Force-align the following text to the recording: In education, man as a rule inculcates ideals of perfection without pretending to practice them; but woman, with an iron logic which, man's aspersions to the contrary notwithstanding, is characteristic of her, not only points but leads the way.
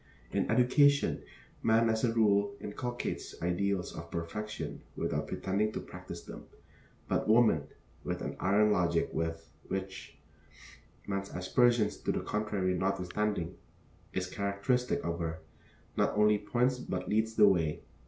In 0.31 0.49
education, 0.49 1.21
man 1.61 1.87
as 1.87 2.03
a 2.03 2.11
rule 2.11 2.55
inculcates 2.59 3.39
ideals 3.39 3.93
of 3.95 4.09
perfection 4.09 4.81
without 4.95 5.27
pretending 5.27 5.71
to 5.73 5.79
practice 5.79 6.23
them; 6.23 6.47
but 7.07 7.27
woman, 7.27 7.67
with 8.03 8.23
an 8.23 8.35
iron 8.39 8.71
logic 8.71 9.11
which, 9.13 10.17
man's 11.05 11.29
aspersions 11.29 11.97
to 11.97 12.11
the 12.11 12.21
contrary 12.21 12.73
notwithstanding, 12.73 13.55
is 14.11 14.25
characteristic 14.27 15.05
of 15.05 15.19
her, 15.19 15.37
not 15.95 16.17
only 16.17 16.39
points 16.39 16.79
but 16.79 17.07
leads 17.07 17.35
the 17.35 17.47
way. 17.47 17.83